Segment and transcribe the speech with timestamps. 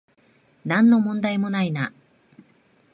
[0.65, 1.93] なんの問題もないな